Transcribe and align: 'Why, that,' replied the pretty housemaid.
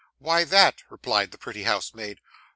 'Why, 0.17 0.45
that,' 0.45 0.81
replied 0.89 1.29
the 1.29 1.37
pretty 1.37 1.61
housemaid. 1.61 2.21